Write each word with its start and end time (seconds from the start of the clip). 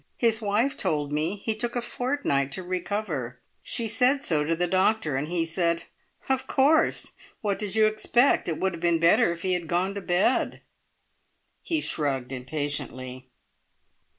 His 0.17 0.41
wife 0.41 0.75
told 0.77 1.11
me 1.13 1.35
he 1.35 1.53
took 1.53 1.75
a 1.75 1.79
fortnight 1.83 2.51
to 2.53 2.63
recover. 2.63 3.39
She 3.61 3.87
said 3.87 4.23
so 4.23 4.43
to 4.43 4.55
the 4.55 4.65
doctor, 4.65 5.15
and 5.15 5.27
he 5.27 5.45
said, 5.45 5.83
`Of 6.27 6.47
course! 6.47 7.13
What 7.41 7.59
did 7.59 7.75
you 7.75 7.85
expect? 7.85 8.49
It 8.49 8.57
would 8.59 8.73
have 8.73 8.81
been 8.81 8.99
better 8.99 9.31
if 9.31 9.43
he 9.43 9.53
had 9.53 9.67
gone 9.67 9.93
to 9.93 10.01
bed.'" 10.01 10.61
He 11.61 11.81
shrugged 11.81 12.31
impatiently. 12.31 13.29